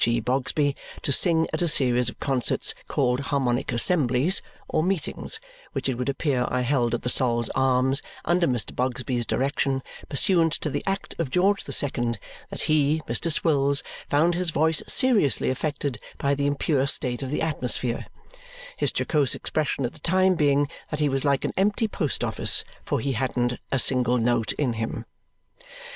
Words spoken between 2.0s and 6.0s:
of concerts called Harmonic Assemblies, or Meetings, which it